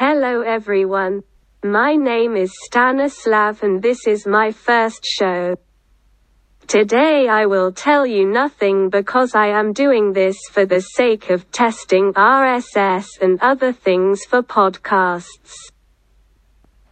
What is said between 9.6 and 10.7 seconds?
doing this for